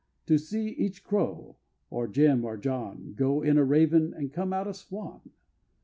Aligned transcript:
To 0.25 0.39
see 0.39 0.69
each 0.69 1.03
Crow, 1.03 1.57
or 1.91 2.07
Jim 2.07 2.43
or 2.43 2.57
John, 2.57 3.13
Go 3.15 3.43
in 3.43 3.59
a 3.59 3.63
raven 3.63 4.15
and 4.15 4.33
come 4.33 4.51
out 4.51 4.65
a 4.67 4.73
swan! 4.73 5.29